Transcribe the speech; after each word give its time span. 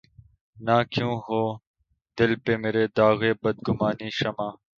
نہ 0.57 0.77
کیوں 0.91 1.15
ہو 1.25 1.41
دل 2.17 2.31
پہ 2.43 2.53
مرے 2.61 2.85
داغِ 2.97 3.19
بدگمانیِ 3.41 4.07
شمع 4.19 4.49